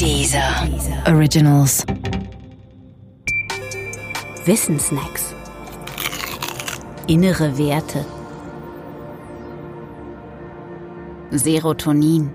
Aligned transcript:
Dieser 0.00 0.68
Originals. 1.06 1.84
Wissensnacks. 4.44 5.34
Innere 7.06 7.56
Werte. 7.58 8.04
Serotonin. 11.30 12.30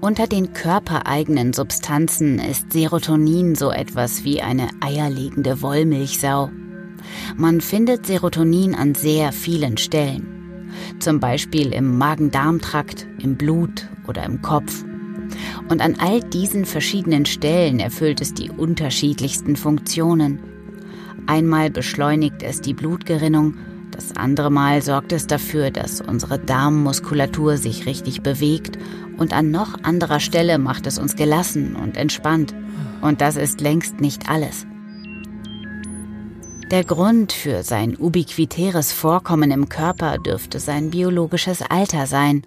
Unter 0.00 0.26
den 0.26 0.52
körpereigenen 0.52 1.52
Substanzen 1.52 2.38
ist 2.38 2.72
Serotonin 2.72 3.54
so 3.54 3.70
etwas 3.70 4.22
wie 4.24 4.42
eine 4.42 4.68
eierlegende 4.80 5.62
Wollmilchsau. 5.62 6.50
Man 7.36 7.60
findet 7.60 8.06
Serotonin 8.06 8.74
an 8.74 8.94
sehr 8.94 9.32
vielen 9.32 9.76
Stellen. 9.76 10.70
Zum 11.00 11.20
Beispiel 11.20 11.72
im 11.72 11.98
Magen-Darm-Trakt, 11.98 13.06
im 13.18 13.36
Blut 13.36 13.88
oder 14.06 14.24
im 14.24 14.40
Kopf. 14.42 14.84
Und 15.68 15.80
an 15.80 15.96
all 15.98 16.20
diesen 16.20 16.64
verschiedenen 16.64 17.24
Stellen 17.24 17.80
erfüllt 17.80 18.20
es 18.20 18.34
die 18.34 18.50
unterschiedlichsten 18.50 19.56
Funktionen. 19.56 20.40
Einmal 21.26 21.70
beschleunigt 21.70 22.42
es 22.42 22.60
die 22.60 22.74
Blutgerinnung, 22.74 23.54
das 23.92 24.16
andere 24.16 24.50
Mal 24.50 24.80
sorgt 24.80 25.12
es 25.12 25.26
dafür, 25.26 25.70
dass 25.70 26.00
unsere 26.00 26.38
Darmmuskulatur 26.38 27.58
sich 27.58 27.84
richtig 27.84 28.22
bewegt 28.22 28.78
und 29.18 29.34
an 29.34 29.50
noch 29.50 29.84
anderer 29.84 30.18
Stelle 30.18 30.58
macht 30.58 30.86
es 30.86 30.98
uns 30.98 31.14
gelassen 31.14 31.76
und 31.76 31.96
entspannt. 31.96 32.54
Und 33.02 33.20
das 33.20 33.36
ist 33.36 33.60
längst 33.60 34.00
nicht 34.00 34.30
alles. 34.30 34.66
Der 36.70 36.84
Grund 36.84 37.32
für 37.32 37.62
sein 37.62 37.96
ubiquitäres 37.98 38.92
Vorkommen 38.92 39.50
im 39.50 39.68
Körper 39.68 40.16
dürfte 40.16 40.58
sein 40.58 40.90
biologisches 40.90 41.60
Alter 41.60 42.06
sein. 42.06 42.42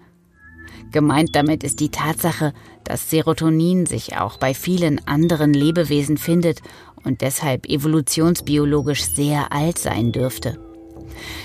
Gemeint 0.92 1.34
damit 1.34 1.64
ist 1.64 1.80
die 1.80 1.90
Tatsache, 1.90 2.52
dass 2.84 3.10
Serotonin 3.10 3.86
sich 3.86 4.16
auch 4.16 4.38
bei 4.38 4.54
vielen 4.54 5.06
anderen 5.06 5.52
Lebewesen 5.52 6.16
findet 6.16 6.60
und 7.04 7.20
deshalb 7.20 7.68
evolutionsbiologisch 7.68 9.04
sehr 9.04 9.52
alt 9.52 9.78
sein 9.78 10.12
dürfte. 10.12 10.58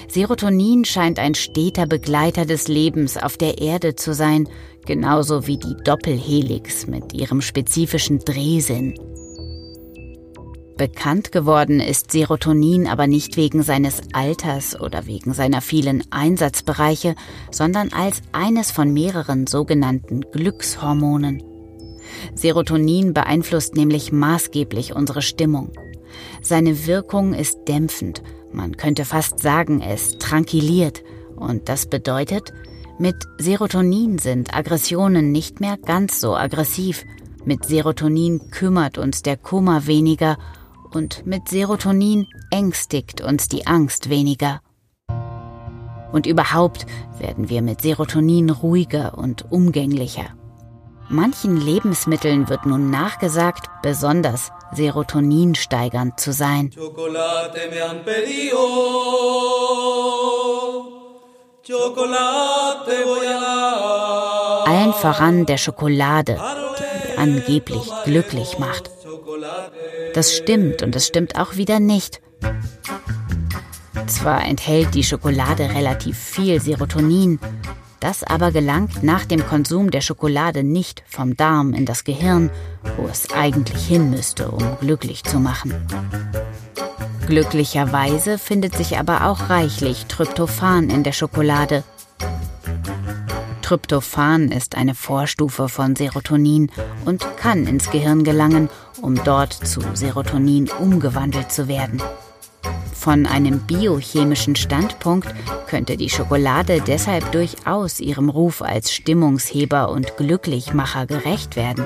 Serotonin 0.08 0.86
scheint 0.86 1.20
ein 1.20 1.36
steter 1.36 1.86
Begleiter 1.86 2.46
des 2.46 2.68
Lebens 2.68 3.18
auf 3.18 3.38
der 3.38 3.60
Erde 3.60 3.96
zu 3.96 4.14
sein, 4.14 4.48
genauso 4.86 5.48
wie 5.48 5.58
die 5.58 5.76
Doppelhelix 5.84 6.88
mit 6.88 7.14
ihrem 7.14 7.42
spezifischen 7.42 8.20
Drehsinn. 8.20 8.96
Bekannt 10.82 11.32
geworden 11.32 11.80
ist 11.80 12.10
Serotonin 12.10 12.88
aber 12.88 13.06
nicht 13.06 13.38
wegen 13.38 13.62
seines 13.62 14.02
Alters 14.14 14.82
oder 14.82 15.06
wegen 15.06 15.32
seiner 15.32 15.62
vielen 15.62 16.04
Einsatzbereiche, 16.10 17.14
sondern 17.52 17.94
als 17.94 18.24
eines 18.32 18.72
von 18.72 18.92
mehreren 18.92 19.46
sogenannten 19.46 20.22
Glückshormonen. 20.32 21.44
Serotonin 22.34 23.14
beeinflusst 23.14 23.76
nämlich 23.76 24.12
maßgeblich 24.12 24.96
unsere 24.96 25.22
Stimmung. 25.22 25.72
Seine 26.42 26.88
Wirkung 26.88 27.36
ist 27.36 27.60
dämpfend, 27.68 28.24
man 28.52 28.76
könnte 28.76 29.06
fast 29.06 29.38
sagen, 29.38 29.82
es 29.82 30.18
tranquilliert, 30.18 31.04
und 31.36 31.70
das 31.70 31.86
bedeutet, 31.86 32.54
mit 32.98 33.18
Serotonin 33.38 34.18
sind 34.18 34.56
Aggressionen 34.58 35.32
nicht 35.32 35.60
mehr 35.60 35.78
ganz 35.78 36.20
so 36.20 36.36
aggressiv, 36.36 37.06
mit 37.46 37.66
Serotonin 37.66 38.50
kümmert 38.50 38.98
uns 38.98 39.22
der 39.22 39.38
Kummer 39.38 39.86
weniger 39.86 40.40
und 40.94 41.26
mit 41.26 41.50
Serotonin 41.50 42.28
ängstigt 42.52 43.22
uns 43.22 43.48
die 43.48 43.68
Angst 43.68 44.10
weniger. 44.10 44.62
Und 46.12 46.26
überhaupt 46.26 46.86
werden 47.20 47.50
wir 47.50 47.62
mit 47.62 47.82
Serotonin 47.82 48.50
ruhiger 48.50 49.18
und 49.18 49.52
umgänglicher. 49.52 50.36
Manchen 51.10 51.58
Lebensmitteln 51.58 52.48
wird 52.48 52.66
nun 52.66 52.90
nachgesagt, 52.90 53.70
besonders 53.84 54.52
serotoninsteigernd 54.74 56.20
zu 56.20 56.32
sein. 56.32 56.72
Allen 64.66 64.94
voran 64.94 65.46
der 65.46 65.58
Schokolade, 65.58 66.40
die 66.80 67.18
angeblich 67.18 67.92
glücklich 68.06 68.58
macht. 68.58 68.90
Das 70.14 70.36
stimmt 70.36 70.84
und 70.84 70.96
es 70.96 71.08
stimmt 71.08 71.38
auch 71.38 71.56
wieder 71.56 71.80
nicht. 71.80 72.22
Zwar 74.08 74.46
enthält 74.46 74.94
die 74.94 75.04
Schokolade 75.04 75.70
relativ 75.74 76.18
viel 76.18 76.60
Serotonin, 76.60 77.40
das 78.00 78.24
aber 78.24 78.52
gelangt 78.52 79.04
nach 79.04 79.26
dem 79.26 79.46
Konsum 79.46 79.92
der 79.92 80.02
Schokolade 80.02 80.64
nicht 80.64 81.04
vom 81.08 81.38
Darm 81.38 81.74
in 81.74 81.86
das 81.86 82.04
Gehirn, 82.04 82.50
wo 82.98 83.08
es 83.08 83.32
eigentlich 83.32 83.86
hin 83.86 84.10
müsste, 84.10 84.50
um 84.50 84.78
glücklich 84.80 85.24
zu 85.24 85.40
machen. 85.40 85.74
Glücklicherweise 87.28 88.38
findet 88.38 88.76
sich 88.76 88.98
aber 88.98 89.28
auch 89.28 89.50
reichlich 89.50 90.08
Tryptophan 90.08 90.90
in 90.90 91.04
der 91.04 91.14
Schokolade. 91.14 91.84
Tryptophan 93.72 94.52
ist 94.52 94.76
eine 94.76 94.94
Vorstufe 94.94 95.70
von 95.70 95.96
Serotonin 95.96 96.70
und 97.06 97.26
kann 97.38 97.66
ins 97.68 97.90
Gehirn 97.90 98.26
gelangen, 98.26 98.70
um 99.02 99.16
dort 99.24 99.54
zu 99.54 99.80
Serotonin 99.94 100.70
umgewandelt 100.78 101.54
zu 101.54 101.70
werden. 101.70 102.04
Von 102.94 103.26
einem 103.26 103.60
biochemischen 103.60 104.58
Standpunkt 104.58 105.34
könnte 105.68 105.96
die 105.96 106.10
Schokolade 106.10 106.82
deshalb 106.86 107.32
durchaus 107.32 108.02
ihrem 108.02 108.28
Ruf 108.28 108.62
als 108.62 108.92
Stimmungsheber 108.92 109.90
und 109.90 110.18
Glücklichmacher 110.18 111.06
gerecht 111.06 111.56
werden. 111.56 111.86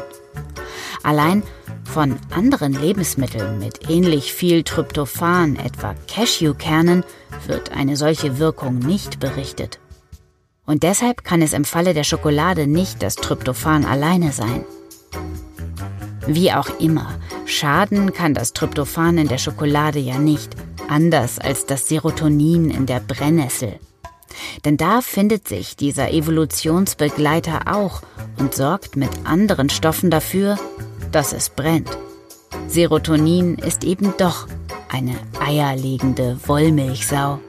Allein 1.03 1.43
von 1.83 2.15
anderen 2.31 2.73
Lebensmitteln 2.73 3.59
mit 3.59 3.91
ähnlich 3.91 4.33
viel 4.33 4.63
Tryptophan, 4.63 5.55
etwa 5.57 5.93
Cashewkernen, 6.07 7.03
wird 7.45 7.73
eine 7.73 7.95
solche 7.95 8.39
Wirkung 8.39 8.79
nicht 8.79 9.19
berichtet. 9.19 9.77
Und 10.65 10.83
deshalb 10.83 11.23
kann 11.23 11.41
es 11.41 11.53
im 11.53 11.65
Falle 11.65 11.93
der 11.93 12.03
Schokolade 12.03 12.67
nicht 12.67 13.03
das 13.03 13.15
Tryptophan 13.15 13.85
alleine 13.85 14.31
sein. 14.31 14.65
Wie 16.27 16.51
auch 16.51 16.79
immer, 16.79 17.19
schaden 17.45 18.13
kann 18.13 18.33
das 18.33 18.53
Tryptophan 18.53 19.19
in 19.19 19.27
der 19.27 19.37
Schokolade 19.37 19.99
ja 19.99 20.17
nicht, 20.17 20.55
anders 20.89 21.37
als 21.37 21.65
das 21.65 21.87
Serotonin 21.87 22.71
in 22.71 22.87
der 22.87 22.99
Brennnessel. 22.99 23.79
Denn 24.65 24.77
da 24.77 25.01
findet 25.01 25.47
sich 25.47 25.75
dieser 25.75 26.11
Evolutionsbegleiter 26.11 27.73
auch 27.73 28.01
und 28.37 28.55
sorgt 28.55 28.95
mit 28.95 29.09
anderen 29.23 29.69
Stoffen 29.69 30.09
dafür, 30.09 30.57
dass 31.11 31.31
es 31.31 31.49
brennt. 31.49 31.89
Serotonin 32.67 33.55
ist 33.55 33.83
eben 33.83 34.13
doch 34.17 34.47
eine 34.89 35.15
eierlegende 35.39 36.37
Wollmilchsau. 36.47 37.39